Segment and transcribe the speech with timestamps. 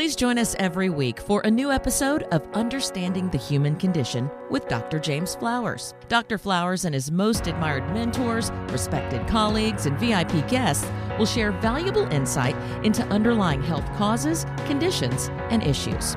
[0.00, 4.66] Please join us every week for a new episode of Understanding the Human Condition with
[4.66, 4.98] Dr.
[4.98, 5.92] James Flowers.
[6.08, 6.38] Dr.
[6.38, 12.56] Flowers and his most admired mentors, respected colleagues, and VIP guests will share valuable insight
[12.82, 16.16] into underlying health causes, conditions, and issues.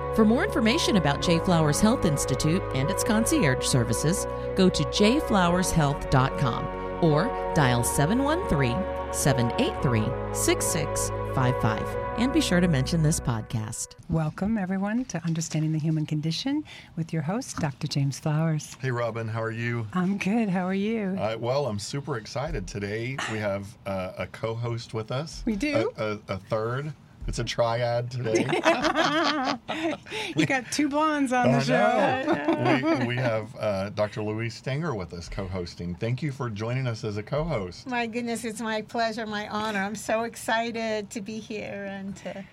[0.15, 1.39] For more information about J.
[1.39, 6.65] Flowers Health Institute and its concierge services, go to jflowershealth.com
[7.01, 8.75] or dial 713
[9.13, 12.01] 783 6655.
[12.17, 13.95] And be sure to mention this podcast.
[14.09, 16.65] Welcome, everyone, to Understanding the Human Condition
[16.97, 17.87] with your host, Dr.
[17.87, 18.75] James Flowers.
[18.81, 19.87] Hey, Robin, how are you?
[19.93, 20.49] I'm good.
[20.49, 21.15] How are you?
[21.17, 22.67] Uh, well, I'm super excited.
[22.67, 25.41] Today we have uh, a co host with us.
[25.45, 25.89] We do?
[25.97, 26.91] A, a, a third.
[27.27, 28.45] It's a triad today.
[30.35, 32.99] you got two blondes on the show.
[32.99, 34.23] we, we, have uh, Dr.
[34.23, 35.95] Louise Stenger with us co-hosting.
[35.95, 37.87] Thank you for joining us as a co-host.
[37.87, 39.79] My goodness, it's my pleasure, my honor.
[39.79, 42.43] I'm so excited to be here and to.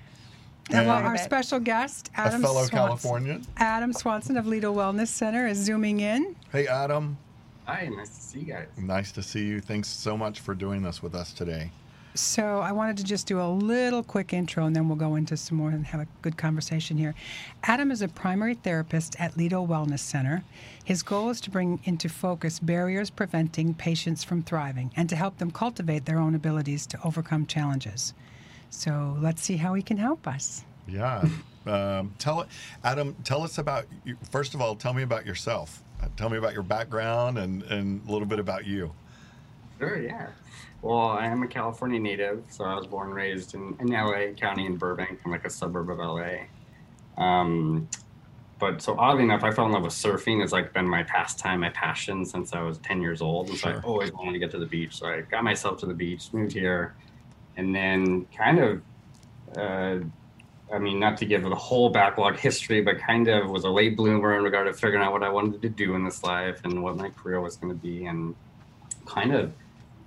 [0.71, 5.09] And well, our special guest, Adam a fellow Southern, Californian, Adam Swanson of Lido Wellness
[5.09, 6.37] Center, is zooming in.
[6.53, 7.17] Hey, Adam.
[7.65, 8.67] Hi, nice to see you guys.
[8.77, 9.61] Nice to see you.
[9.61, 11.71] Thanks so much for doing this with us today.
[12.19, 15.37] So I wanted to just do a little quick intro and then we'll go into
[15.37, 17.15] some more and have a good conversation here.
[17.63, 20.43] Adam is a primary therapist at Lido Wellness Center.
[20.83, 25.39] His goal is to bring into focus barriers preventing patients from thriving and to help
[25.39, 28.15] them cultivate their own abilities to overcome challenges.
[28.69, 30.65] So let's see how he can help us.
[30.89, 31.25] Yeah.
[31.67, 32.47] Um, tell
[32.83, 34.17] Adam, tell us about you.
[34.31, 35.85] First of all, tell me about yourself.
[36.03, 38.93] Uh, tell me about your background and, and a little bit about you.
[39.79, 40.29] Sure, yeah.
[40.83, 44.33] Well, I am a California native, so I was born and raised in, in LA
[44.37, 45.21] County in Burbank.
[45.25, 46.47] I'm like a suburb of LA.
[47.17, 47.89] Um,
[48.59, 50.43] but so oddly enough, I fell in love with surfing.
[50.43, 53.51] It's like been my pastime, my passion since I was 10 years old.
[53.51, 53.71] And so.
[53.71, 54.99] I always wanted to get to the beach.
[54.99, 56.95] So I got myself to the beach, moved here,
[57.57, 58.83] and then kind of,
[59.57, 59.99] uh,
[60.73, 63.97] I mean, not to give the whole backlog history, but kind of was a late
[63.97, 66.83] bloomer in regard to figuring out what I wanted to do in this life and
[66.83, 68.07] what my career was going to be.
[68.07, 68.35] And
[69.07, 69.53] kind of,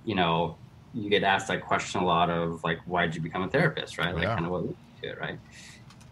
[0.04, 0.56] you know,
[0.94, 3.98] you get asked that question a lot of like, why did you become a therapist,
[3.98, 4.14] right?
[4.14, 4.34] Like, yeah.
[4.34, 5.38] kind of what led to it, right?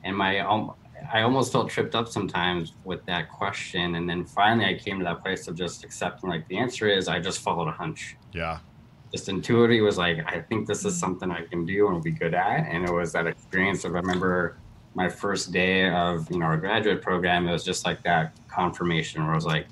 [0.04, 0.72] And my, um,
[1.12, 5.04] I almost felt tripped up sometimes with that question, and then finally I came to
[5.04, 8.16] that place of just accepting like the answer is I just followed a hunch.
[8.32, 8.58] Yeah.
[9.10, 12.12] Just intuitively was like, I think this is something I can do and will be
[12.12, 14.56] good at, and it was that experience of I remember
[14.94, 17.48] my first day of you know our graduate program.
[17.48, 19.66] It was just like that confirmation where I was like,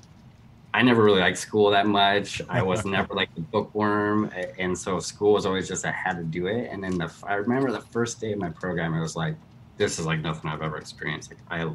[0.73, 2.41] I never really liked school that much.
[2.49, 6.23] I was never like the bookworm, and so school was always just I had to
[6.23, 6.69] do it.
[6.71, 9.35] And then the I remember the first day of my program, it was like,
[9.77, 11.31] this is like nothing I've ever experienced.
[11.31, 11.71] Like I,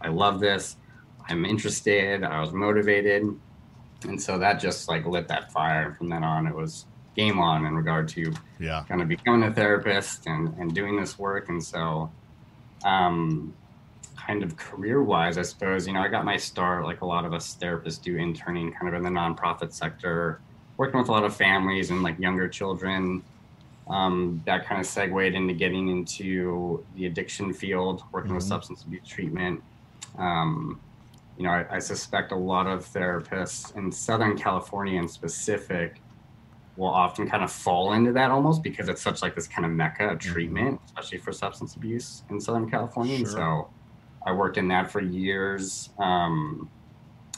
[0.00, 0.76] I love this.
[1.28, 2.24] I'm interested.
[2.24, 3.24] I was motivated,
[4.04, 5.88] and so that just like lit that fire.
[5.88, 6.86] And from then on, it was
[7.16, 11.18] game on in regard to yeah kind of becoming a therapist and and doing this
[11.18, 11.50] work.
[11.50, 12.10] And so,
[12.84, 13.52] um,
[14.28, 17.24] kind of career wise, I suppose, you know, I got my start like a lot
[17.24, 20.40] of us therapists do interning kind of in the nonprofit sector,
[20.76, 23.22] working with a lot of families and like younger children.
[23.88, 28.36] Um, that kind of segued into getting into the addiction field, working mm-hmm.
[28.36, 29.62] with substance abuse treatment.
[30.18, 30.78] Um,
[31.38, 36.02] you know, I, I, suspect a lot of therapists in Southern California in specific
[36.76, 39.72] will often kind of fall into that almost because it's such like this kind of
[39.72, 40.32] mecca of mm-hmm.
[40.32, 43.18] treatment, especially for substance abuse in Southern California.
[43.18, 43.26] Sure.
[43.26, 43.68] So
[44.28, 45.88] I worked in that for years.
[45.98, 46.70] Um,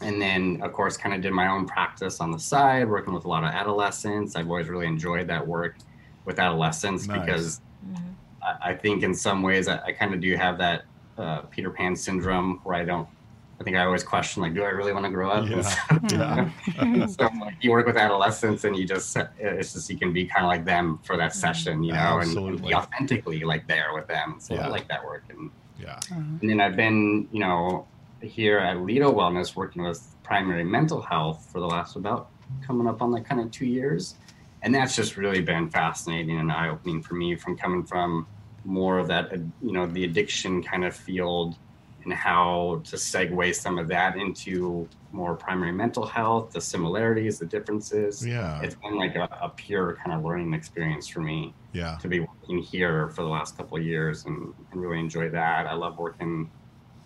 [0.03, 3.27] and then, of course, kind of did my own practice on the side, working with
[3.27, 4.35] a lot of adolescents.
[4.35, 5.77] I've always really enjoyed that work
[6.25, 7.21] with adolescents nice.
[7.21, 8.09] because mm-hmm.
[8.43, 10.83] I, I, think in some ways I, I kind of do have that
[11.17, 13.09] uh, Peter Pan syndrome where I don't.
[13.61, 15.47] I think I always question like, do I really want to grow up?
[15.47, 15.61] Yeah.
[16.09, 17.07] So, yeah.
[17.07, 20.47] so like, you work with adolescents and you just it's just you can be kind
[20.47, 21.41] of like them for that mm-hmm.
[21.41, 24.37] session, you know, and, and, be authentically like there with them.
[24.39, 24.67] So yeah.
[24.67, 25.99] I like that work and yeah.
[26.09, 26.37] Mm-hmm.
[26.41, 27.87] And then I've been, you know,
[28.21, 32.31] here at Lido Wellness working with primary mental health for the last about
[32.67, 34.17] coming up on like kind of two years.
[34.63, 38.27] And that's just really been fascinating and eye opening for me from coming from
[38.65, 39.33] more of that,
[39.63, 41.57] you know, the addiction kind of field
[42.05, 47.47] and how to segue some of that into more primary mental health, the similarities, the
[47.47, 48.27] differences.
[48.27, 48.61] Yeah.
[48.63, 51.53] It's been like a, a pure kind of learning experience for me.
[51.73, 51.99] Yeah.
[52.01, 55.67] To be working here for the last couple of years and, and really enjoy that.
[55.67, 56.51] I love working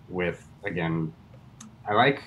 [0.09, 1.13] with, again,
[1.89, 2.23] I like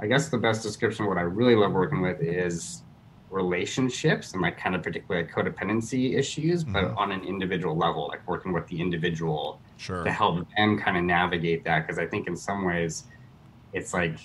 [0.00, 2.82] I guess the best description of what I really love working with is
[3.30, 6.96] relationships and like kind of particularly codependency issues, but Mhm.
[6.96, 10.04] on an individual level, like working with the individual Sure.
[10.04, 11.86] to help them kind of navigate that.
[11.86, 13.04] Because I think in some ways,
[13.72, 14.16] it's like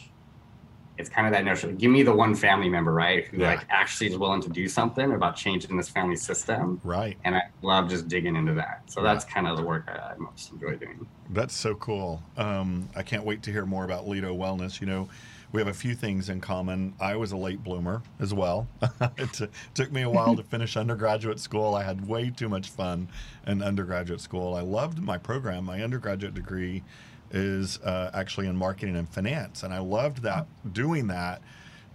[0.99, 1.75] it's kind of that notion.
[1.77, 3.49] Give me the one family member, right, who Yeah.
[3.55, 6.81] like actually is willing to do something about changing this family system.
[6.83, 7.17] Right.
[7.23, 8.81] And I love just digging into that.
[8.87, 11.05] So that's kind of the work I, I most enjoy doing.
[11.29, 12.23] That's so cool.
[12.35, 14.81] Um, I can't wait to hear more about Lido Wellness.
[14.81, 15.09] You know,
[15.51, 16.93] we have a few things in common.
[16.99, 18.67] I was a late bloomer as well.
[19.17, 21.73] it t- took me a while to finish undergraduate school.
[21.73, 23.07] I had way too much fun
[23.45, 24.55] in undergraduate school.
[24.55, 25.65] I loved my program.
[25.65, 26.83] My undergraduate degree
[27.31, 31.41] is uh, actually in marketing and finance, and I loved that doing that.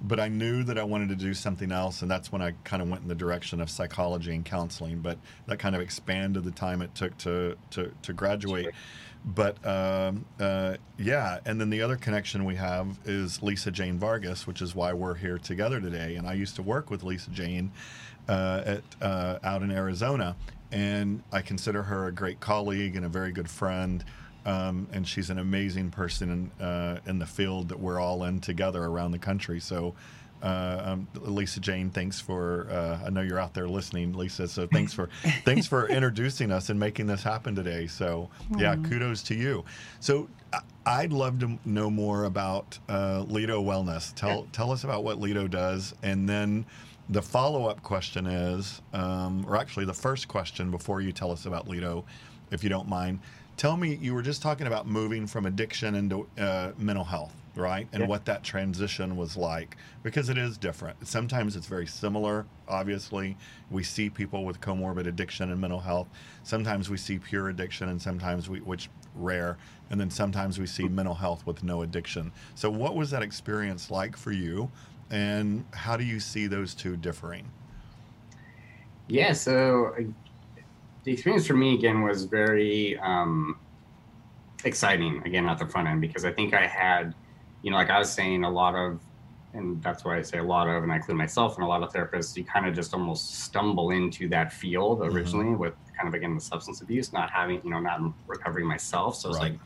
[0.05, 2.83] But I knew that I wanted to do something else, and that's when I kind
[2.83, 4.99] of went in the direction of psychology and counseling.
[4.99, 5.17] But
[5.47, 8.71] that kind of expanded the time it took to to, to graduate.
[9.25, 14.47] But um, uh, yeah, and then the other connection we have is Lisa Jane Vargas,
[14.47, 16.17] which is why we're here together today.
[16.17, 17.71] And I used to work with Lisa Jane
[18.29, 20.35] uh, at uh, out in Arizona,
[20.73, 24.05] and I consider her a great colleague and a very good friend.
[24.45, 28.41] Um, and she's an amazing person in, uh, in the field that we're all in
[28.41, 29.61] together around the country.
[29.61, 29.95] So,
[30.43, 32.69] uh, um, Lisa Jane, thanks for.
[32.71, 34.49] Uh, I know you're out there listening, Lisa.
[34.49, 35.09] So thanks for
[35.45, 37.87] thanks for introducing us and making this happen today.
[37.87, 39.65] So yeah, kudos to you.
[40.01, 40.29] So
[40.85, 44.15] I'd love to know more about uh, Lido Wellness.
[44.15, 46.67] Tell tell us about what Lido does, and then
[47.09, 51.47] the follow up question is, um, or actually the first question before you tell us
[51.47, 52.05] about Lido,
[52.51, 53.21] if you don't mind.
[53.57, 57.87] Tell me, you were just talking about moving from addiction into uh, mental health, right?
[57.93, 58.09] And Yeah.
[58.09, 61.07] what that transition was like, because it is different.
[61.07, 62.47] Sometimes it's very similar.
[62.69, 63.37] Obviously,
[63.71, 66.09] we see people with comorbid addiction and mental health.
[66.43, 69.59] Sometimes we see pure addiction, and sometimes we, which rare,
[69.91, 72.33] and then sometimes we see mental health with no addiction.
[72.55, 74.71] So, what was that experience like for you,
[75.11, 77.51] and how do you see those two differing?
[79.09, 79.95] Yeah, so
[81.05, 83.59] the experience for me again was very um,
[84.65, 87.15] exciting again at the front end because I think I had,
[87.63, 89.01] you know, like I was saying, a lot of,
[89.55, 91.83] and that's why I say a lot of, and I include myself and a lot
[91.83, 95.13] of therapists, you kind of just almost stumble into that field Mhm.
[95.13, 99.15] originally with kind of again the substance abuse, not having, you know, not recovering myself.
[99.17, 99.59] So it's like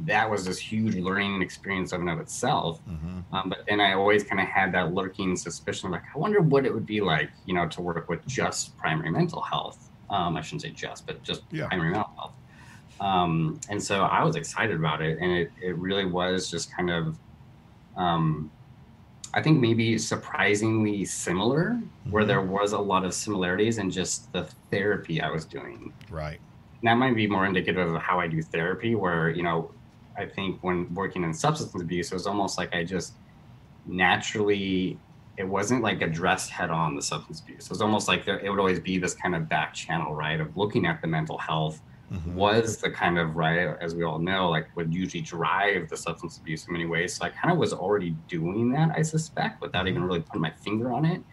[0.00, 2.80] that was this huge learning experience of and of itself.
[2.88, 3.34] Mm-hmm.
[3.34, 6.40] Um, but then I always kind of had that lurking suspicion of like, I wonder
[6.40, 9.90] what it would be like, you know, to work with just primary mental health.
[10.08, 11.66] Um, I shouldn't say just, but just Yeah.
[11.68, 12.32] primary mental health.
[13.00, 15.18] Um, and so I was excited about it.
[15.20, 17.18] And it, it really was just kind of,
[18.00, 18.52] um,
[19.34, 21.80] I think maybe surprisingly similar,
[22.10, 22.28] where Mhm.
[22.28, 26.40] there was a lot of similarities in just the therapy I was doing Right.
[26.82, 29.74] that might be more indicative of how I do therapy, where, you know,
[30.18, 33.18] I think when working in substance abuse, it was almost like I just
[33.86, 35.02] naturally,
[35.36, 37.64] it wasn't like addressed head on the substance abuse.
[37.66, 40.40] It was almost like there, it would always be this kind of back channel, right,
[40.40, 41.80] of looking at the mental health
[42.10, 42.34] Mhm.
[42.34, 46.38] was the kind of, right, as we all know, like would usually drive the substance
[46.38, 47.16] abuse in many ways.
[47.16, 50.52] So I kind of was already doing that, I suspect, without even really putting my
[50.64, 51.24] finger on it,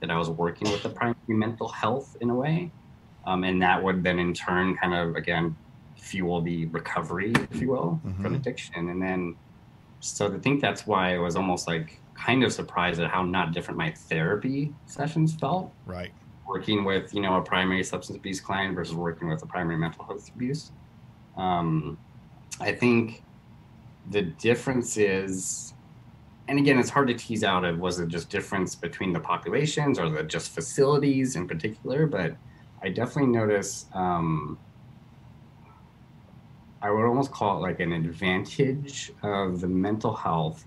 [0.00, 2.74] that I was working with the primary mental health in a way.
[3.26, 5.58] Um, and that would then in turn kind of again
[5.96, 8.34] fuel the recovery, if you will, from Mhm.
[8.34, 8.88] addiction.
[8.90, 9.36] And then
[10.00, 13.52] so I think that's why I was almost like kind of surprised at how not
[13.52, 16.14] different my therapy sessions felt Right.
[16.46, 20.04] Working with you know a primary substance abuse client versus working with a primary mental
[20.04, 20.72] health abuse.
[21.36, 21.98] Um,
[22.60, 23.22] I think
[24.10, 25.74] the difference is,
[26.48, 29.98] and again, it's hard to tease out of was it just difference between the populations
[29.98, 32.36] or the just facilities in particular, but
[32.82, 33.86] I definitely notice.
[33.94, 34.58] Um,
[36.82, 40.66] I would almost call it like an advantage of the mental health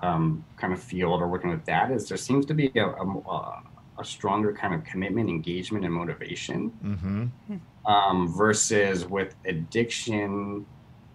[0.00, 3.62] um, kind of field or working with that is there seems to be a, a,
[4.02, 7.90] a stronger kind of commitment, engagement, and motivation Mm-hmm.
[7.90, 10.66] um, versus with addiction.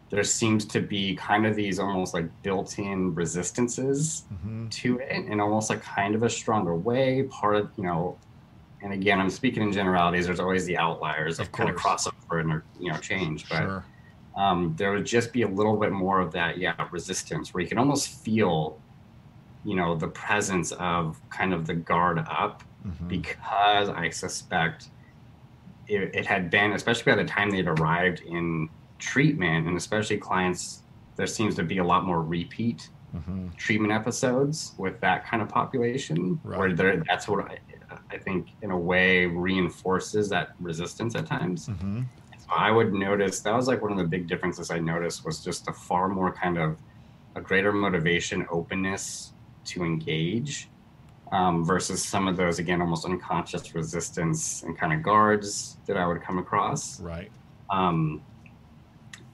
[0.10, 4.70] There seems to be kind of these almost like built-in resistances Mm-hmm.
[4.70, 7.24] to it in almost like kind of a stronger way.
[7.24, 8.18] Part of you know,
[8.82, 10.26] and again, I'm speaking in generalities.
[10.28, 13.84] There's always the outliers Of of, kind of crossover and you know change, but Sure.
[14.38, 17.68] um, there would just be a little bit more of that, yeah, resistance where you
[17.68, 18.80] can almost feel,
[19.66, 23.08] you know, the presence of kind of the guard up Mhm.
[23.08, 24.90] because I suspect
[25.88, 28.70] it, it had been, especially by the time they'd arrived in
[29.00, 30.84] treatment, and especially clients,
[31.16, 33.56] there seems to be a lot more repeat Mhm.
[33.56, 36.76] treatment episodes with that kind of population, where Right.
[36.78, 37.58] there, that's what I,
[38.12, 41.70] I think, in a way, reinforces that resistance at times.
[41.70, 42.06] Mhm.
[42.38, 45.42] So I would notice that was like one of the big differences I noticed was
[45.44, 46.78] just a far more kind of
[47.36, 49.34] a greater motivation, openness
[49.66, 50.70] to engage,
[51.32, 56.08] um, versus some of those again almost unconscious resistance and kind of guards that I
[56.08, 57.00] would come across.
[57.00, 57.32] Right.
[57.70, 58.22] Um,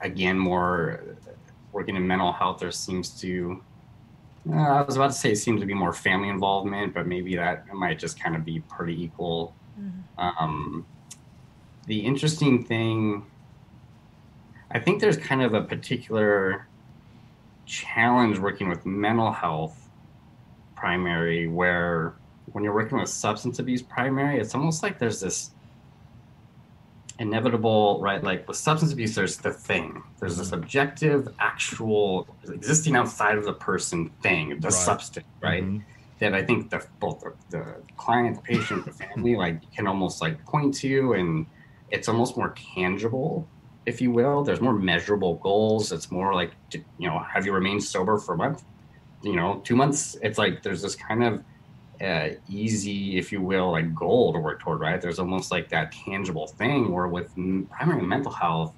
[0.00, 1.00] again, more
[1.72, 3.62] working in mental health, there seems to
[4.50, 7.34] uh, I was about to say it seems to be more family involvement, but maybe
[7.36, 9.54] that might just kind of be pretty equal.
[10.18, 10.86] Um,
[11.86, 13.24] the interesting thing,
[14.70, 16.66] I think there's kind of a particular
[17.66, 19.83] challenge working with mental health
[20.84, 22.14] primary where
[22.52, 25.50] when you're working with substance abuse primary, it's almost like there's this
[27.18, 28.22] inevitable, right?
[28.22, 30.02] Like with substance abuse, there's the thing.
[30.20, 34.72] There's this objective, actual, existing outside of the person thing, the Right.
[34.88, 35.64] substance, right?
[35.64, 35.82] Mhm.
[36.20, 37.64] That I think the both the, the
[37.96, 41.46] client, the patient, the family, like can almost like point to, and
[41.88, 43.48] it's almost more tangible,
[43.86, 44.44] if you will.
[44.44, 45.92] There's more measurable goals.
[45.92, 46.52] It's more like,
[46.98, 48.62] you know, have you remained sober for a month?
[49.24, 50.16] You know, two months.
[50.22, 51.44] It's like there's this kind of
[52.00, 55.00] uh, easy, if you will, like goal to work toward, right?
[55.00, 57.34] There's almost like that tangible thing where with
[57.70, 58.74] primary mental health,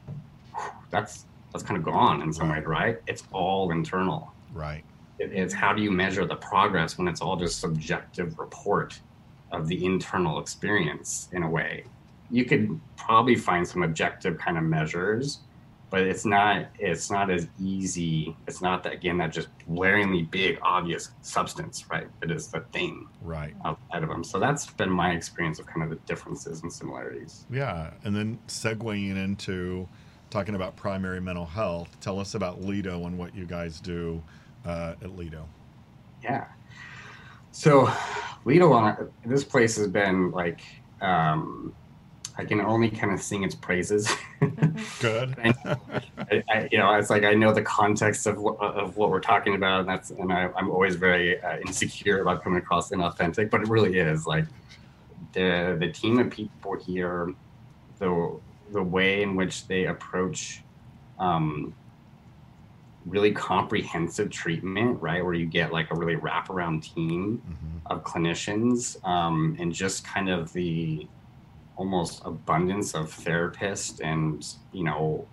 [0.91, 2.99] that's that's kind of gone in some way, right?
[3.07, 4.33] It's all internal.
[4.53, 4.85] Right.
[5.19, 9.01] It, it's how do you measure the progress when it's all just subjective report
[9.53, 11.85] of the internal experience in a way.
[12.31, 15.41] You could probably find some objective kind of measures,
[15.91, 18.37] but it's not it's not as easy.
[18.47, 22.09] It's not that again that just glaringly big obvious substance, right?
[22.23, 23.55] It is the thing Right.
[23.65, 24.25] outside of them.
[24.25, 27.45] So that's been my experience of kind of the differences and similarities.
[27.51, 27.91] Yeah.
[28.05, 29.89] And then segueing into
[30.31, 34.23] talking about primary mental health, tell us about Lido and what you guys do
[34.65, 35.49] uh, at Lido.
[36.23, 36.47] Yeah.
[37.53, 37.91] So,
[38.45, 40.61] Lido, on this place has been like,
[41.01, 41.73] um,
[42.39, 44.15] I can only kind of sing its praises.
[45.01, 45.35] Good.
[46.19, 49.21] I, I, you know, it's like I know the context of what, of what we're
[49.21, 53.49] talking about, and that's and I, I'm always very uh, insecure about coming across inauthentic,
[53.51, 54.45] but it really is like
[55.33, 57.33] the the team of people here,
[57.99, 58.39] the
[58.73, 60.63] the way in which they approach
[61.19, 61.75] um,
[63.07, 67.81] really comprehensive treatment, right, where you get like a really wraparound team Mhm.
[67.91, 71.07] of clinicians um, and just kind of the
[71.77, 75.27] almost abundance of therapists and you know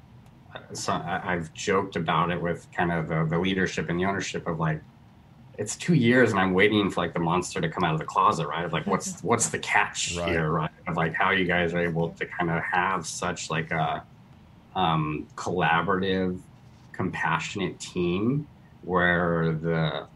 [0.74, 4.46] so I, i've joked about it with kind of the, the leadership and the ownership
[4.48, 4.82] of like
[5.58, 8.06] it's two years and i'm waiting for like the monster to come out of the
[8.06, 10.30] closet right of like what's what's the catch Right.
[10.30, 13.72] here right of like how you guys are able to kind of have such like
[13.72, 14.04] a
[14.76, 16.40] um, collaborative
[16.92, 18.48] compassionate team
[18.82, 20.08] where the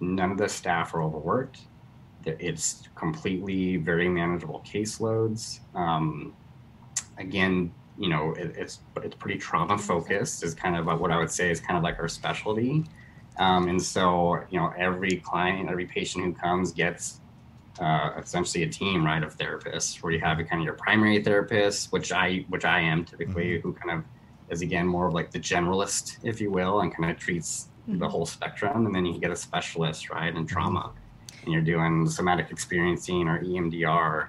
[0.00, 1.69] none of the staff are overworked that
[2.24, 5.60] it's completely very manageable caseloads.
[5.74, 6.34] Um,
[7.18, 10.42] again, you know, it, it's it's pretty trauma focused.
[10.42, 12.84] Is kind of what I would say is kind of like our specialty.
[13.38, 17.20] Um, and so, you know, every client, every patient who comes gets
[17.80, 21.22] uh, essentially a team, right, of therapists, where you have a kind of your primary
[21.22, 24.04] therapist, which I which I am typically, who kind of
[24.50, 28.08] is again more of like the generalist, if you will, and kind of treats the
[28.08, 28.86] whole spectrum.
[28.86, 30.92] And then you get a specialist, right, in trauma
[31.44, 34.28] and you're doing somatic experiencing or EMDR,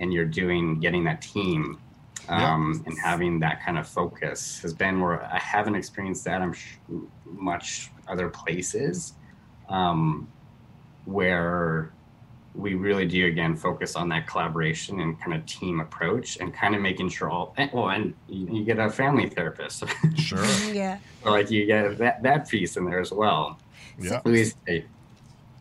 [0.00, 1.78] and you're doing getting that team
[2.28, 6.42] um, and having that kind of focus has been where I haven't experienced that.
[6.42, 6.76] I'm sh-
[7.24, 9.14] much other places
[9.68, 10.28] um,
[11.04, 11.92] where
[12.54, 16.74] we really do again focus on that collaboration and kind of team approach and kind
[16.74, 19.84] of making sure all and, well and you, you get a family therapist
[20.16, 20.44] Sure.
[20.72, 20.98] Yeah.
[21.22, 23.58] so like you get that that piece in there as well
[24.00, 24.18] Yeah.
[24.20, 24.86] please hey,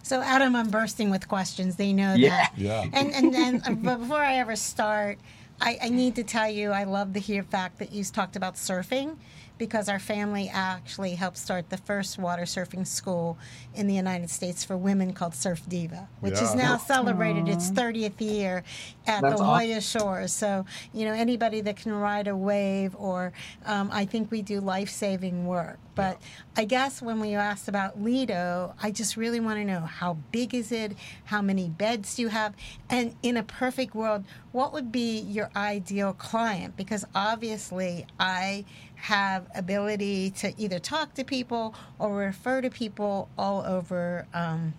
[0.08, 1.76] So Adam, I'm bursting with questions.
[1.76, 2.30] They know Yeah.
[2.30, 2.54] that.
[2.56, 2.86] Yeah.
[2.94, 5.20] And and then, uh, but before I ever start,
[5.60, 8.56] I, I need to tell you I love the hear fact that you talked about
[8.56, 9.18] surfing,
[9.58, 13.38] because our family actually helped start the first water surfing school
[13.74, 18.20] in the United States for women called Surf Diva, which is now celebrated its 30th
[18.20, 18.64] year
[19.06, 19.68] at That's the awesome.
[19.70, 20.34] Jolla Shores.
[20.34, 23.34] So you know anybody that can ride a wave, or
[23.66, 25.80] um, I think we do life saving work.
[25.98, 26.22] But
[26.56, 30.54] I guess when we asked about Lido, I just really want to know how big
[30.54, 30.96] is it?
[31.26, 32.54] How many beds do you have?
[32.88, 36.78] And in a perfect world, what would be your ideal client?
[36.78, 38.66] Because obviously, I
[38.98, 44.74] have ability to either talk to people or refer to people all over um,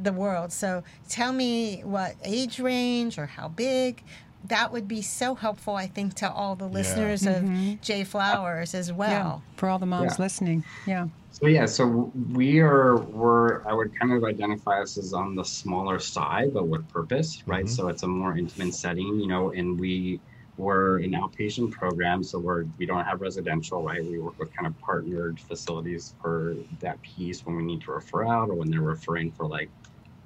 [0.00, 0.52] the world.
[0.52, 4.02] So tell me what age range or how big.
[4.48, 7.42] That would be so helpful, I think, to all the listeners of
[7.80, 8.04] J.
[8.04, 9.42] Flowers as well.
[9.42, 10.22] Yeah, for all the moms Yeah.
[10.22, 10.64] listening.
[10.86, 11.08] Yeah.
[11.32, 15.44] So yeah, so we are we're I would kind of identify us as on the
[15.44, 17.64] smaller side, but with purpose, right?
[17.64, 17.68] Mhm.
[17.70, 20.20] So it's a more intimate setting, you know, and we
[20.56, 24.04] we're an outpatient program, so we're we don't have residential, right?
[24.04, 28.24] We work with kind of partnered facilities for that piece when we need to refer
[28.26, 29.68] out or when they're referring for like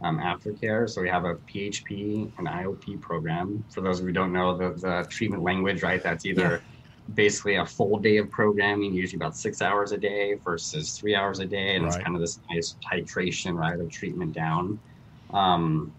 [0.02, 0.88] um, aftercare.
[0.88, 3.64] So we have a PHP and IOP program.
[3.70, 6.02] For those who don't know the, the treatment language, right?
[6.02, 6.58] That's either yeah.
[7.14, 11.38] basically a full day of programming, usually about six hours a day versus three hours
[11.38, 11.94] a day, and right.
[11.94, 14.78] it's kind of this nice titration, right, of treatment down.
[15.32, 15.92] Um,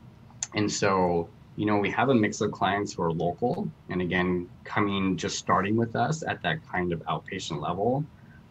[0.56, 1.30] and so
[1.60, 5.38] you know, we have a mix of clients who are local and again, coming just
[5.38, 8.06] starting with us at that kind of outpatient level.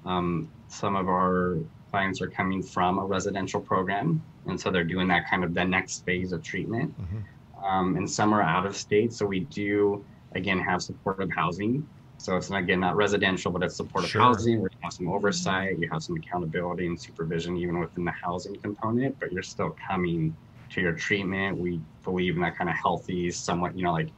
[0.05, 1.57] Um, some of our
[1.91, 5.65] clients are coming from a residential program, and so they're doing that kind of the
[5.65, 6.95] next phase of treatment.
[7.01, 7.65] Mm-hmm.
[7.65, 11.89] Um, and some are out of state, so we do again have supportive housing.
[12.19, 14.21] So it's not, again not residential, but it's supportive sure.
[14.21, 18.13] housing where you have some oversight, you have some accountability and supervision even within the
[18.13, 20.37] housing component, but you're still coming
[20.71, 21.57] to your treatment.
[21.57, 24.11] We believe in that kind of healthy, somewhat, you know, like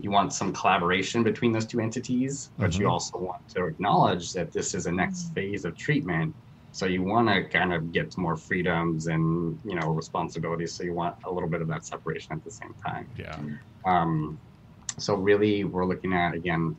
[0.00, 2.82] you want some collaboration between those two entities, but mm-hmm.
[2.82, 5.34] you also want to acknowledge that this is a next mm.
[5.34, 6.34] phase of treatment.
[6.72, 10.72] So you want to kind of get more freedoms and you know responsibilities.
[10.72, 13.06] So you want a little bit of that separation at the same time.
[13.18, 13.36] Yeah.
[13.84, 14.38] Um,
[14.96, 16.76] so really, we're looking at again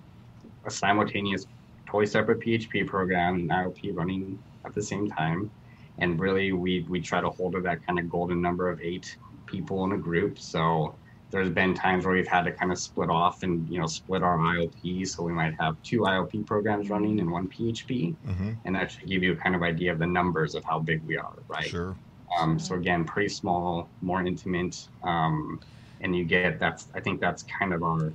[0.65, 1.45] a simultaneous,
[1.85, 5.51] totally separate PHP program and IOP running at the same time
[6.01, 9.17] and really we we try to hold to that kind of golden number of eight
[9.51, 10.39] people in a group.
[10.39, 10.95] So
[11.31, 14.21] there's been times where we've had to kind of split off and you know split
[14.21, 15.07] our IOP.
[15.07, 18.51] So we might have two IOP programs running and one PHP, mm-hmm.
[18.65, 21.01] and that should give you a kind of idea of the numbers of how big
[21.05, 21.67] we are, right?
[21.67, 21.95] Sure.
[22.39, 25.59] Um, so again, pretty small, more intimate, um,
[26.01, 28.13] and you get that's I think that's kind of our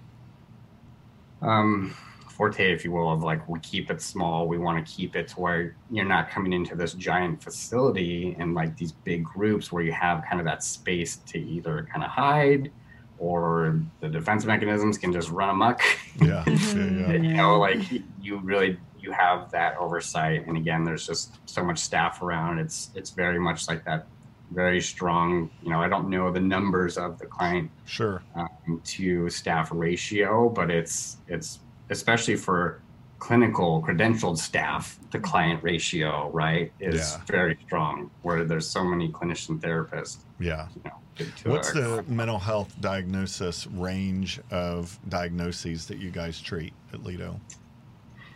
[1.43, 1.95] um,
[2.37, 4.47] forte, if you will, of like we keep it small.
[4.47, 8.55] We want to keep it to where you're not coming into this giant facility and
[8.55, 12.11] like these big groups where you have kind of that space to either kind of
[12.11, 12.71] hide
[13.19, 15.81] or the defense mechanisms can just run amok.
[16.21, 16.45] Yeah.
[16.47, 17.13] yeah, yeah.
[17.13, 17.79] you know, like
[18.21, 20.47] you really you have that oversight.
[20.47, 22.59] And again, there's just so much staff around.
[22.59, 24.07] It's it's very much like that
[24.51, 25.51] very strong.
[25.63, 30.49] You know, I don't know the numbers of the client sure um, to staff ratio,
[30.49, 32.81] but it's it's especially for
[33.19, 37.25] clinical credentialed staff, the client ratio, right, is yeah.
[37.27, 40.19] very strong where there's so many clinician therapists.
[40.39, 40.69] Yeah.
[40.77, 41.01] You know,
[41.45, 47.41] What's the mental health diagnosis range of diagnoses that you guys treat at Lido?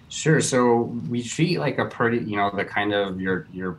[0.08, 0.40] Sure.
[0.40, 3.78] So we treat like a pretty, you know, the kind of your your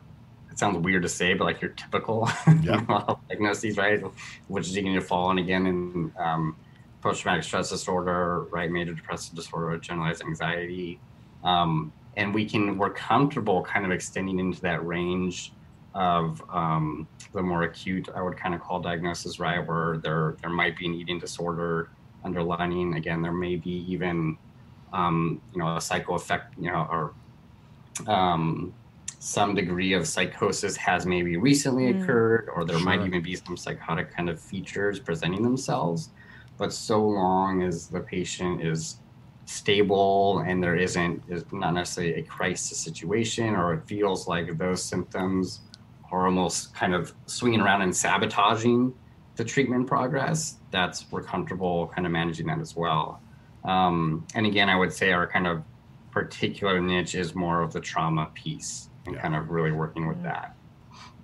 [0.50, 2.30] it sounds weird to say, but like your typical
[2.62, 2.80] yeah.
[3.28, 4.02] diagnoses, right?
[4.48, 6.56] Which is going to fall in again and um,
[7.02, 11.00] post-traumatic stress disorder, right, major depressive disorder, generalized anxiety,
[11.44, 15.52] um, and we can we're comfortable kind of extending into that range
[15.94, 20.50] of um, the more acute, I would kind of call diagnosis, right, where there there
[20.50, 21.90] might be an eating disorder
[22.24, 22.94] underlining.
[22.94, 24.38] Again, there may be even
[24.92, 27.14] um, you know a psycho effect, you know, or
[28.12, 28.72] um,
[29.18, 32.02] some degree of psychosis has maybe recently mm.
[32.02, 32.84] occurred, or there sure.
[32.84, 36.10] might even be some psychotic kind of features presenting themselves.
[36.62, 38.98] But so long as the patient is
[39.46, 44.80] stable and there isn't is not necessarily a crisis situation, or it feels like those
[44.80, 45.62] symptoms
[46.12, 48.94] are almost kind of swinging around and sabotaging
[49.34, 53.20] the treatment progress, that's we're comfortable kind of managing that as well.
[53.64, 55.64] Um, and again, I would say our kind of
[56.12, 59.20] particular niche is more of the trauma piece and yeah.
[59.20, 60.54] kind of really working with that.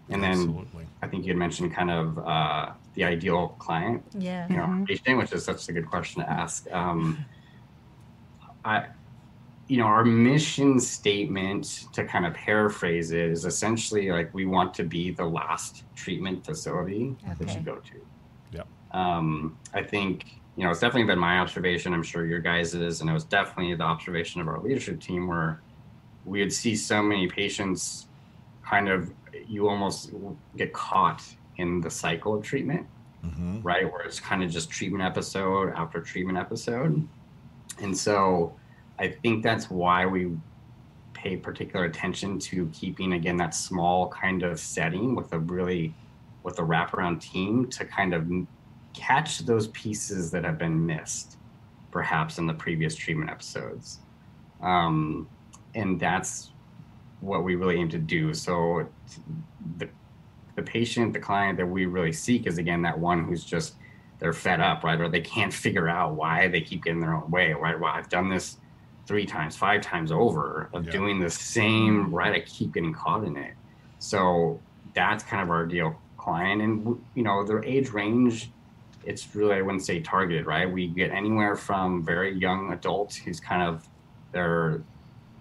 [0.08, 0.86] And then Absolutely.
[1.00, 5.18] I think you had mentioned kind of uh, the ideal client, yeah, you know, mm-hmm.
[5.18, 6.68] which is such a good question to ask.
[6.72, 7.24] Um,
[8.64, 8.86] I,
[9.68, 14.74] you know, our mission statement to kind of paraphrase it is essentially like we want
[14.74, 17.34] to be the last treatment facility okay.
[17.38, 18.04] that you go to.
[18.52, 18.62] Yeah.
[18.90, 20.24] Um, I think
[20.56, 21.94] you know it's definitely been my observation.
[21.94, 25.28] I'm sure your guys' is, and it was definitely the observation of our leadership team
[25.28, 25.60] where
[26.24, 28.08] we would see so many patients
[28.64, 29.12] kind of
[29.46, 30.10] you almost
[30.56, 31.22] get caught
[31.58, 32.86] in the cycle of treatment,
[33.24, 33.60] mm-hmm.
[33.62, 33.90] right?
[33.90, 37.06] Where it's kind of just treatment episode after treatment episode.
[37.80, 38.56] And so
[38.98, 40.32] I think that's why we
[41.12, 45.94] pay particular attention to keeping, again, that small kind of setting with a really,
[46.44, 48.28] with a wraparound team to kind of
[48.94, 51.36] catch those pieces that have been missed,
[51.90, 53.98] perhaps in the previous treatment episodes.
[54.60, 55.28] Um,
[55.74, 56.50] and that's
[57.20, 58.32] what we really aim to do.
[58.32, 58.88] So
[59.78, 59.88] the
[60.58, 63.74] the patient, the client that we really seek is again that one who's just
[64.18, 65.00] they're fed up, right?
[65.00, 67.78] Or they can't figure out why they keep getting their own way, right?
[67.78, 68.56] Well, I've done this
[69.06, 70.92] three times, five times over of yeah.
[70.92, 72.34] doing the same, right?
[72.34, 73.54] I keep getting caught in it.
[74.00, 74.60] So
[74.94, 76.60] that's kind of our ideal client.
[76.60, 78.50] And, you know, their age range
[79.04, 80.70] it's really I wouldn't say targeted, right?
[80.70, 83.88] We get anywhere from very young adults who's kind of
[84.32, 84.82] they're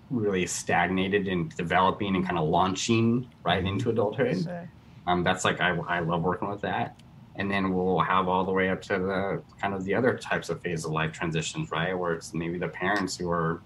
[0.10, 3.74] really stagnated in developing and kind of launching right mm-hmm.
[3.74, 4.42] into adulthood.
[4.44, 4.70] Sure.
[5.08, 7.00] Um, that's like I, I love working with that.
[7.38, 10.50] And then we'll have all the way up to the kind of the other types
[10.50, 11.98] of phase of life transitions, right?
[11.98, 13.62] Where it's maybe the parents who are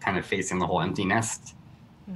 [0.00, 1.54] kind of facing the whole empty nest,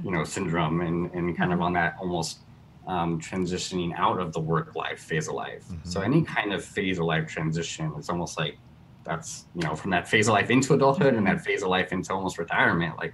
[0.03, 2.39] you know, syndrome and, and kind of on that almost
[2.87, 5.65] um, transitioning out of the work life phase of life.
[5.83, 8.57] So any kind of phase of life transition, it's almost like
[9.03, 11.91] that's, you know, from that phase of life into adulthood and that phase of life
[11.91, 13.13] into almost retirement, like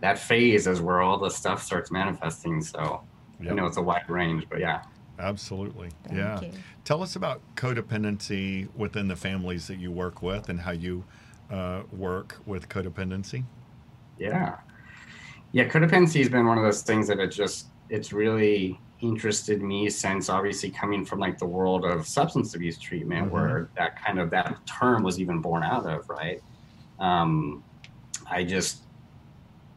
[0.00, 2.60] that phase is where all the stuff starts manifesting.
[2.62, 3.02] So,
[3.38, 3.50] Yep.
[3.50, 4.82] you know, it's a wide range, but yeah.
[5.18, 5.90] Absolutely.
[6.04, 6.40] Thank yeah.
[6.40, 6.52] you.
[6.84, 11.04] Tell us about codependency within the families that you work with and how you
[11.50, 13.44] uh, work with codependency.
[14.18, 14.56] Yeah.
[15.52, 19.88] Yeah, codependency has been one of those things that it just it's really interested me
[19.88, 23.30] since obviously coming from like the world of substance abuse treatment Mhm.
[23.30, 26.42] where that kind of that term was even born out of, right?
[26.98, 27.62] Um
[28.28, 28.84] I just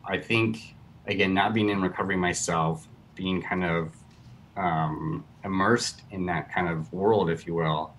[0.06, 0.76] I think
[1.06, 3.96] again not being in recovery myself, being kind of
[4.60, 7.96] um immersed in that kind of world if you will,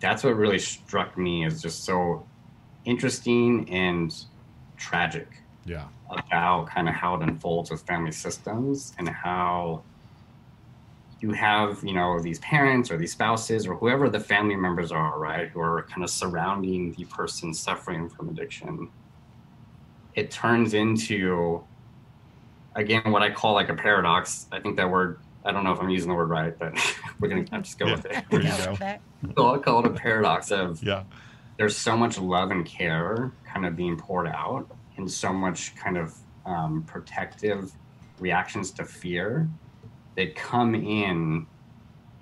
[0.00, 2.28] that's what really struck me as just so
[2.84, 4.12] interesting and
[4.76, 5.28] tragic
[5.64, 5.88] Yeah.
[6.10, 9.84] about kind of how it unfolds with family systems and how
[11.20, 15.18] you have you know these parents or these spouses or whoever the family members are
[15.18, 18.88] right who are kind of surrounding the person suffering from addiction
[20.14, 21.66] it turns into
[22.76, 25.80] again what i call like a paradox i think that word i don't know if
[25.80, 26.72] i'm using the word right but
[27.20, 27.94] we're gonna I'll just go Yeah.
[27.96, 28.76] with it There you Yeah, go.
[28.76, 29.00] that-
[29.36, 31.02] so i'll call it a paradox of Yeah.
[31.56, 35.96] there's so much love and care kind of being poured out and so much kind
[35.96, 36.14] of
[36.46, 37.72] um, protective
[38.20, 39.48] reactions to fear
[40.16, 41.46] that come in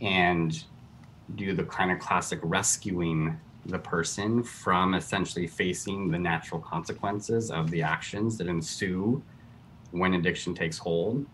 [0.01, 0.65] and
[1.35, 7.71] do the kind of classic rescuing the person from essentially facing the natural consequences of
[7.71, 9.23] the actions that ensue
[9.91, 11.25] when addiction takes hold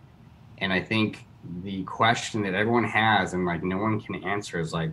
[0.59, 1.27] and i think
[1.63, 4.93] the question that everyone has and like no one can answer is like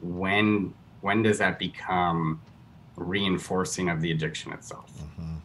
[0.00, 2.40] when when does that become
[2.96, 4.90] reinforcing of the addiction itself?
[5.18, 5.40] Mhm.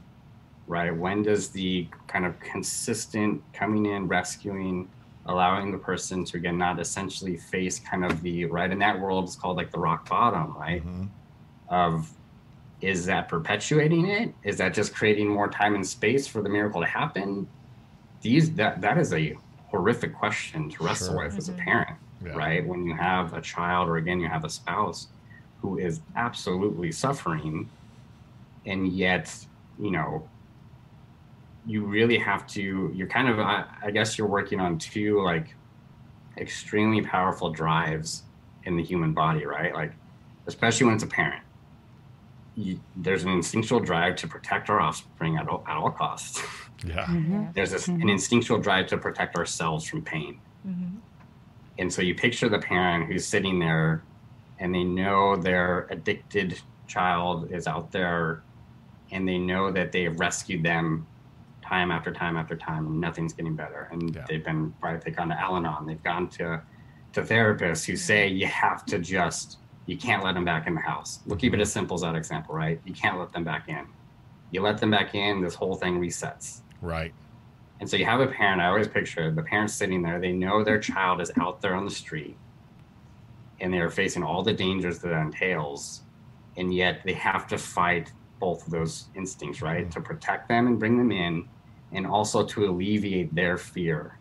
[0.67, 0.95] right?
[0.95, 4.89] When does the kind of consistent coming in rescuing
[5.25, 9.25] allowing the person to again not essentially face kind of the right in that world
[9.25, 10.85] it's called like the rock bottom right?
[10.85, 11.09] Mhm.
[11.69, 12.13] of
[12.79, 14.35] is that perpetuating it?
[14.43, 17.47] Is that just creating more time and space for the miracle to happen?
[18.21, 19.35] These that that is a
[19.69, 21.25] horrific question to wrestle Sure.
[21.25, 21.57] with as a Mhm.
[21.57, 22.31] parent Yeah.
[22.33, 25.07] right when you have a child or again you have a spouse
[25.61, 27.69] who is absolutely suffering
[28.65, 29.45] and yet
[29.79, 30.27] you know
[31.65, 35.53] you really have to you're kind of I, I guess you're working on two like
[36.37, 38.23] extremely powerful drives
[38.63, 39.91] in the human body right like
[40.47, 41.43] especially when it's a parent
[42.55, 46.41] you, there's an instinctual drive to protect our offspring at all, at all costs
[46.85, 47.11] Yeah.
[47.11, 47.47] yeah.
[47.53, 48.11] there's this, an Mhm.
[48.11, 50.97] instinctual drive to protect ourselves from pain Mhm.
[51.79, 54.03] and so you picture the parent who's sitting there
[54.59, 58.41] and they know their addicted child is out there
[59.11, 61.05] and they know that they've rescued them
[61.61, 63.87] time after time after time and nothing's getting better.
[63.91, 64.25] And Yeah.
[64.27, 66.61] they've been right, they've gone to Al Anon, they've gone to
[67.13, 70.81] to therapists who say you have to just you can't let them back in the
[70.81, 71.21] house.
[71.25, 72.79] We'll keep it as simple as that example, right?
[72.85, 73.85] You can't let them back in.
[74.51, 76.61] You let them back in, this whole thing resets.
[76.81, 77.13] Right.
[77.79, 80.63] And so you have a parent, I always picture the parents sitting there, they know
[80.63, 82.37] their child is out there on the street
[83.59, 86.01] and they're facing all the dangers that, entails.
[86.57, 89.87] And yet they have to fight both of those instincts, right?
[89.87, 89.91] Mm.
[89.91, 91.47] To protect them and bring them in,
[91.91, 94.17] and also to alleviate their fear.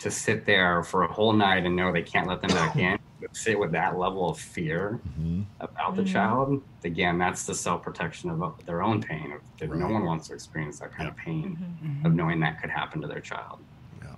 [0.00, 2.98] To sit there for a whole night and know they can't let them back in,
[3.32, 5.44] sit with that level of fear Mhm.
[5.60, 6.06] about the Mhm.
[6.06, 9.32] child, again, that's the self protection of their own pain.
[9.32, 12.04] Of, that No one wants to experience that kind of pain Mhm.
[12.06, 13.60] of knowing that could happen to their child.
[14.02, 14.14] Yeah.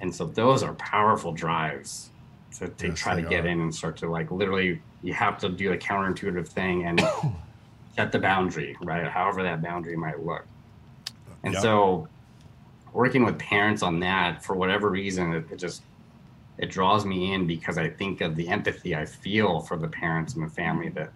[0.00, 2.10] And so those are powerful drives
[2.58, 3.48] to, to Yes, try to get are.
[3.48, 7.00] in and start to like literally you have to do the counterintuitive thing and
[7.94, 9.06] set the boundary, right?
[9.06, 10.46] However that boundary might look.
[11.42, 11.62] And Yep.
[11.62, 12.08] so
[12.92, 15.82] working with parents on that for whatever reason it, it just
[16.58, 20.34] it draws me in because I think of the empathy I feel for the parents
[20.34, 21.12] and the family that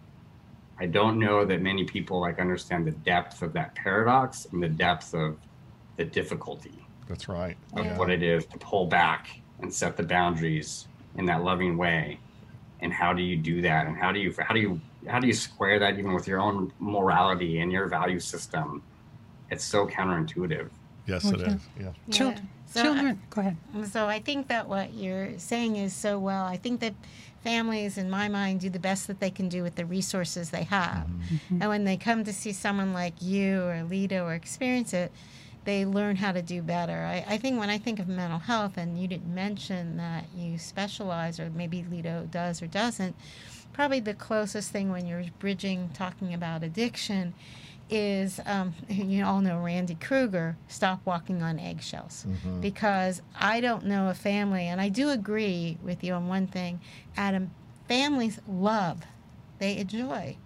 [0.79, 4.68] I don't know that many people like understand the depth of that paradox and the
[4.68, 5.37] depth of
[5.96, 7.57] the difficulty That's right.
[7.74, 7.98] of Yeah.
[7.98, 12.18] what it is to pull back and set the boundaries in that loving way
[12.81, 15.26] and how do you do that and how do you how do you how do
[15.26, 18.83] you square that even with your own morality and your value system
[19.50, 20.68] it's so counterintuitive
[21.07, 21.50] Yes, oh, it Okay.
[21.53, 21.68] is.
[21.81, 21.92] Yeah.
[22.11, 22.38] Chil- Yeah.
[22.70, 23.56] So, uh, Children, go ahead.
[23.90, 26.44] So I think that what you're saying is so well.
[26.44, 26.94] I think that
[27.42, 30.64] families, in my mind, do the best that they can do with the resources they
[30.64, 31.06] have.
[31.09, 31.62] Mm-hmm.
[31.62, 35.11] And when they come to see someone like you or Lido or experience it,
[35.64, 37.04] they learn how to do better.
[37.04, 40.56] I, I think when I think of mental health, and you didn't mention that you
[40.59, 43.16] specialize, or maybe Lido does or doesn't,
[43.72, 47.35] probably the closest thing when you're bridging talking about addiction
[47.90, 52.26] is um, you all know Randi Kreger, stop walking on eggshells.
[52.61, 56.81] Because I don't know a family, and I do agree with you on one thing,
[57.16, 57.50] Adam,
[57.88, 59.03] families love,
[59.59, 60.37] they enjoy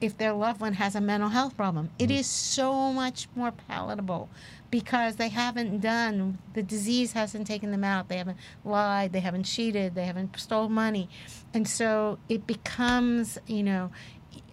[0.00, 1.90] if their loved one has a mental health problem.
[1.98, 4.28] It is so much more palatable
[4.70, 8.08] because they haven't done, the disease hasn't taken them out.
[8.08, 11.08] They haven't lied, they haven't cheated, they haven't stole money.
[11.54, 13.92] And so it becomes, you know,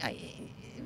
[0.01, 0.17] I,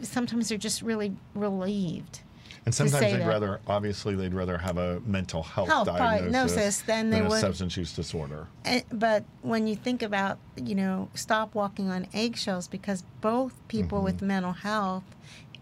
[0.07, 2.21] sometimes they're just really relieved.
[2.65, 3.27] And sometimes they'd that.
[3.27, 7.77] rather, obviously, they'd rather have a mental health, Health diagnosis, than they a would- substance
[7.77, 8.47] use disorder.
[8.63, 13.99] And, but when you think about, you know, stop walking on eggshells, because both people
[13.99, 14.05] mm-hmm.
[14.05, 15.03] with mental health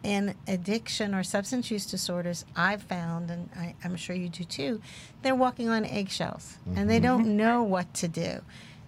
[0.02, 4.82] and addiction or substance use disorders, I've found, and I, I'm sure you do too,
[5.24, 7.04] they're walking on eggshells and they mm-hmm.
[7.04, 8.42] don't know what to do.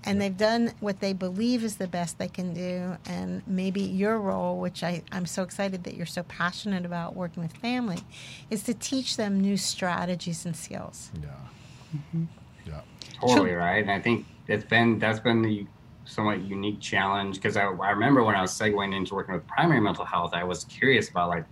[0.06, 2.98] And they've done what they believe is the best they can do.
[3.08, 7.42] And maybe your role, which I, I'm so excited that you're so passionate about working
[7.42, 8.00] with family,
[8.50, 11.12] is to teach them new strategies and skills.
[11.22, 11.30] Yeah.
[11.96, 12.24] Mm-hmm.
[12.68, 12.82] Yeah.
[13.20, 13.82] Totally right.
[13.82, 15.66] And I think it's been that's been the
[16.06, 19.82] somewhat unique challenge because I, I remember when I was segueing into working with primary
[19.82, 21.46] mental health, I was curious about like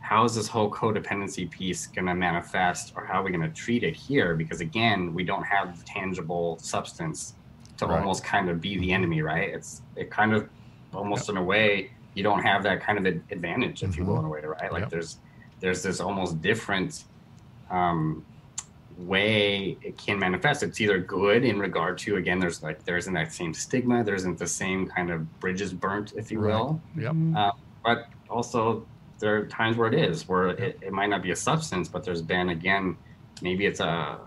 [0.00, 3.54] how is this whole codependency piece going to manifest or how are we going to
[3.54, 4.34] treat it here?
[4.34, 7.34] Because again, we don't have tangible substance
[7.86, 8.00] to Right.
[8.00, 9.50] almost kind of be the enemy, right?
[9.54, 10.48] It's it kind of
[10.92, 14.18] almost in a way you don't have that kind of ad- advantage, if you will,
[14.20, 14.72] in a way, right?
[14.72, 14.90] Like Yep.
[14.90, 15.18] there's
[15.60, 17.04] there's this almost different
[17.70, 18.24] um,
[18.96, 20.62] way it can manifest.
[20.62, 24.14] It's either good in regard to again, there's like there isn't that same stigma, there
[24.14, 26.54] isn't the same kind of bridges burnt, if you Right.
[26.54, 26.80] will.
[26.96, 27.10] Yep.
[27.10, 27.52] Um,
[27.84, 28.86] but also
[29.20, 32.04] there are times where it is where it, it might not be a substance, but
[32.04, 32.96] there's been again,
[33.42, 34.20] maybe it's a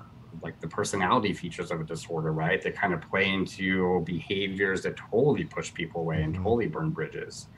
[0.43, 2.61] like the personality features of a disorder, right?
[2.61, 6.43] That kind of play into behaviors that totally push people away and Mhm.
[6.43, 7.49] totally burn bridges.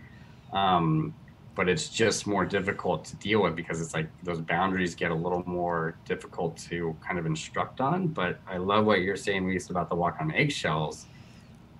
[0.54, 1.18] Um,
[1.56, 5.16] but it's just more difficult to deal with because it's like those boundaries get a
[5.16, 8.10] little more difficult to kind of instruct on.
[8.10, 11.10] But I love what you're saying, Lisa, about the walk on eggshells,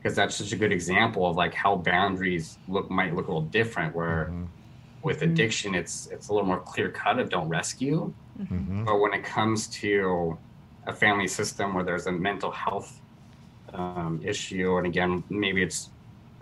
[0.02, 3.50] because that's such a good example of like how boundaries look might look a little
[3.50, 3.96] different.
[3.96, 4.52] Where Mhm.
[5.04, 8.16] with addiction, it's it's a little more clear cut of don't rescue.
[8.38, 8.86] Mhm.
[8.86, 10.42] But when it comes to
[10.90, 13.00] a family system where there's a mental health
[13.74, 15.90] um, issue, and again, maybe it's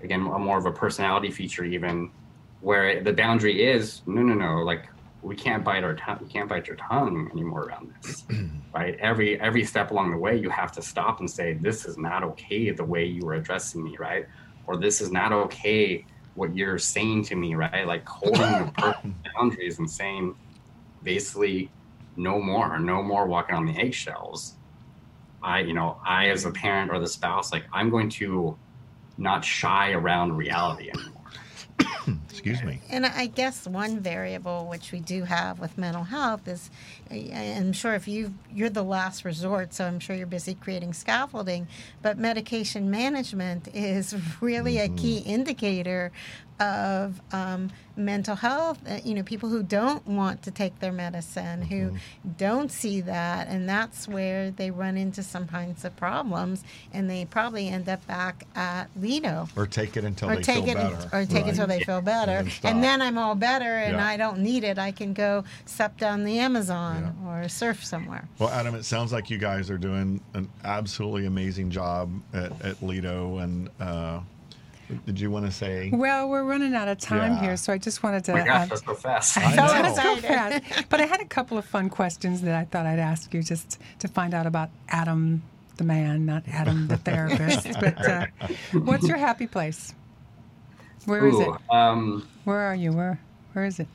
[0.02, 2.10] again a more of a personality feature, even
[2.62, 4.88] where the boundary is no, no, no, like
[5.22, 8.26] we can't bite our tongue, we can't bite your tongue anymore around this,
[8.74, 8.98] right?
[9.00, 12.24] Every every step along the way, you have to stop and say, this is not
[12.24, 14.26] okay the way you were addressing me, right?
[14.66, 16.06] Or this is not okay
[16.36, 17.86] what you're saying to me, right?
[17.86, 18.42] Like holding
[18.78, 18.96] the
[19.36, 20.36] boundaries and saying,
[21.04, 21.70] basically
[22.18, 24.56] no more no more walking on the eggshells.
[25.42, 28.58] I you know i as a parent or the spouse like i'm going to
[29.18, 32.80] not shy around reality anymore Excuse me.
[32.92, 36.70] And I guess one variable which we do have with mental health is,
[37.12, 41.68] I'm sure if you you're the last resort, so I'm sure you're busy creating scaffolding,
[42.04, 46.12] but medication management is really a key indicator
[46.60, 48.80] of um, mental health.
[48.90, 51.92] Uh, you know, people who don't want to take their medicine, who
[52.38, 57.26] don't see that, and that's where they run into some kinds of problems, and they
[57.26, 60.76] probably end up back at Lido Or take it until or they take feel it
[60.78, 61.10] better.
[61.14, 63.96] or take it until they feel better And then and then i'm all better and
[63.98, 64.06] Yeah.
[64.06, 68.50] i don't need it i can go sup down the amazon or surf somewhere Well,
[68.50, 73.38] Adam, it sounds like you guys are doing an absolutely amazing job at, at Lido.
[73.38, 74.20] And uh,
[75.06, 75.90] did you want to say?
[75.94, 77.42] Well, we're running out of time Yeah.
[77.42, 78.32] here, so I just wanted to.
[78.34, 79.82] oh my gosh that's so fast I So know.
[79.82, 80.64] let's Excited.
[80.64, 80.90] fast.
[80.90, 83.80] But I had a couple of fun questions that I thought I'd ask you just
[84.00, 85.42] to find out about Adam,
[85.78, 87.68] the man, not Adam, the therapist.
[87.80, 88.26] But uh,
[88.74, 89.94] what's your happy place?
[91.08, 91.50] Where is it?
[91.72, 92.92] Um Where are you?
[92.92, 93.20] Where
[93.54, 93.88] Where is it?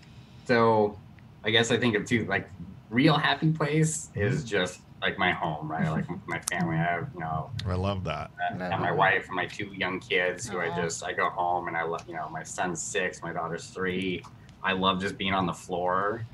[0.44, 0.98] so
[1.44, 2.48] i guess i think of two like
[2.90, 7.20] real happy place is just like my home right like my family i have you
[7.20, 8.30] know I love that.
[8.60, 11.68] I have my wife and my two young kids who I just I go home
[11.68, 14.22] and I love you know my son's six, my daughter's three.
[14.64, 16.26] I love just being on the floor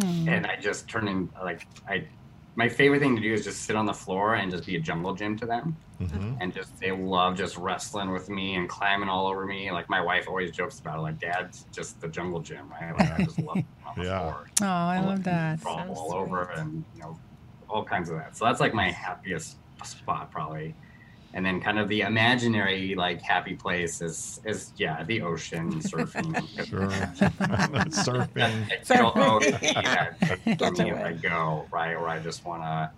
[0.00, 0.28] Hmm.
[0.28, 2.08] and I just turn in like I
[2.56, 4.80] my favorite thing to do is just sit on the floor and just be a
[4.80, 5.76] jungle gym to them
[6.10, 9.70] hmm and just they love just wrestling with me and climbing all over me.
[9.70, 12.94] Like my wife always jokes about it, like dad's just the jungle gym, right?
[12.94, 14.18] Like I just love on the Yeah.
[14.18, 15.60] floor Oh, I love that.
[15.60, 17.20] crawl So all over and you know
[17.68, 18.36] all kinds of that.
[18.36, 20.76] So that's like my happiest spot probably.
[21.34, 26.36] And then kind of the imaginary like happy place is is yeah the ocean surfing.
[26.56, 27.14] Sure.
[27.90, 28.70] Surfing.
[28.92, 30.14] It'll always be that
[30.60, 30.98] me if.
[31.04, 32.90] I go right, or I just want to,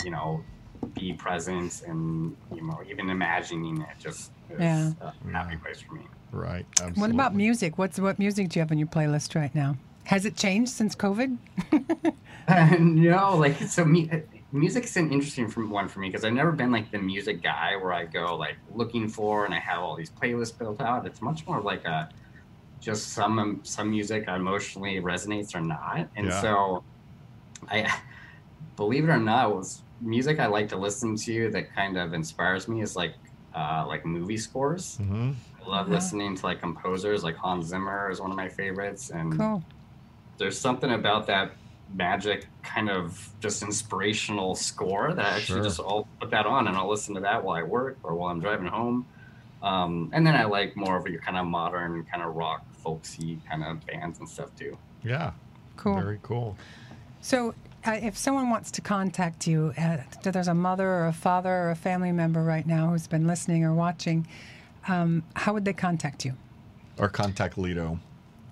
[0.00, 0.46] you know,
[0.94, 4.92] be present and you know even imagining it just is Yeah.
[5.00, 6.02] Uh, a happy place for me.
[6.32, 6.66] Right.
[6.72, 7.00] Absolutely.
[7.00, 7.78] What about music?
[7.78, 9.76] What's what music do you have on your playlist right now?
[10.04, 11.36] Has it changed since COVID?
[12.80, 14.10] no, like so me.
[14.54, 17.92] Music's an interesting one for me because I've never been like the music guy where
[17.92, 21.06] I go like looking for and I have all these playlists built out.
[21.06, 22.10] It's much more like a
[22.80, 26.40] just some um, some music emotionally resonates or not, and Yeah.
[26.42, 26.84] so
[27.70, 27.90] I
[28.76, 32.12] believe it or not, it was music I like to listen to that kind of
[32.12, 33.14] inspires me is like
[33.54, 34.96] uh, like movie scores.
[34.96, 35.32] hmm
[35.64, 35.94] I love Uh-huh.
[35.94, 39.62] listening to like composers like Hans Zimmer is one of my favorites, and Cool.
[40.38, 41.52] there's something about that
[41.94, 45.64] magic kind of just inspirational score that I actually Sure.
[45.64, 48.30] just I'll put that on and I'll listen to that while I work or while
[48.30, 49.06] I'm driving home.
[49.62, 53.42] Um, and then I like more of your kind of modern, kind of rock, folksy
[53.48, 54.76] kind of bands and stuff too.
[55.04, 55.32] Yeah.
[55.76, 55.94] Cool.
[55.94, 56.56] Very cool.
[57.20, 57.54] So,
[57.86, 61.70] uh, if someone wants to contact you, uh, there's a mother or a father or
[61.70, 64.26] a family member right now who's been listening or watching,
[64.88, 66.34] um, how would they contact you?
[66.98, 67.98] Or contact Lido.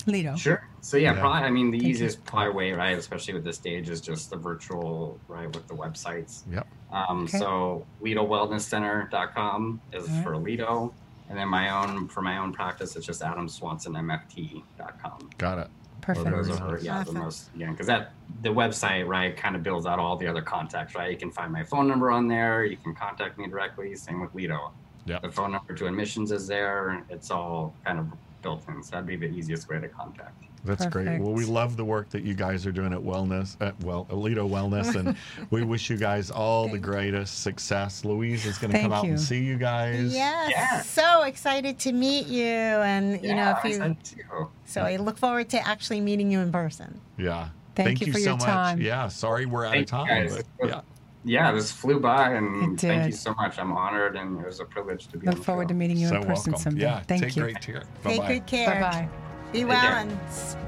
[0.07, 0.35] Lido.
[0.37, 0.67] Sure.
[0.81, 1.21] So yeah, Yeah.
[1.21, 1.47] probably.
[1.47, 1.91] I mean, the Thank you.
[1.91, 5.75] easiest probably way, right, especially with this stage, is just the virtual, right, with the
[5.75, 6.43] websites.
[6.51, 6.67] Yep.
[6.91, 7.39] Um, Okay.
[7.39, 10.25] So LidoWellnessCenter.com is All right.
[10.25, 10.93] for Lido,
[11.29, 15.31] and then my own for my own practice, it's just AdamSwansonMFT.com.
[15.39, 15.69] Got it.
[16.01, 16.31] Perfect.
[16.31, 19.99] Those are yeah the most yeah because that the website right kind of builds out
[19.99, 21.11] all the other contacts right.
[21.11, 22.65] You can find my phone number on there.
[22.65, 23.95] You can contact me directly.
[23.95, 24.73] Same with Lido.
[25.07, 25.19] Yeah.
[25.21, 27.05] The phone number to admissions is there.
[27.09, 28.07] It's all kind of
[28.43, 28.83] built in.
[28.83, 30.45] So that'd be the easiest way to contact.
[30.65, 31.21] That's great.
[31.21, 34.49] Well, we love the work that you guys are doing at Wellness, at well, Alito
[34.49, 35.17] Wellness, and
[35.51, 38.05] we wish you guys all the greatest success.
[38.05, 40.13] Louise is going to come Thank out and see you guys.
[40.15, 40.83] Yes, Yeah.
[40.83, 43.71] so excited to meet you, and you know, Yeah, if you.
[43.71, 44.49] excited too.
[44.67, 47.01] So I look forward to actually meeting you in person.
[47.17, 47.49] Yeah.
[47.75, 48.45] Thank you for so your much.
[48.47, 48.81] time.
[48.81, 49.09] Yeah.
[49.09, 50.29] Sorry we're out Thank of time.
[50.61, 50.81] but yeah.
[51.25, 53.59] Yeah, this flew by, and thank you so much.
[53.59, 55.27] I'm honored, and it was a privilege to be.
[55.29, 55.69] on Look forward show.
[55.69, 56.63] to meeting you So in person welcome.
[56.73, 56.83] someday.
[56.83, 57.01] Yeah.
[57.03, 57.43] Thank take you.
[57.43, 57.83] great care.
[58.03, 58.35] Take Bye-bye.
[58.35, 58.67] good care.
[58.71, 59.30] Bye bye.
[59.53, 59.93] Be well care.
[59.99, 60.13] and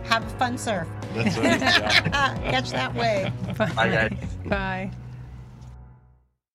[0.05, 0.89] have a fun surf.
[1.15, 1.61] That's right.
[2.51, 3.33] Catch that wave.
[3.59, 4.13] Bye, guys.
[4.47, 4.91] Bye.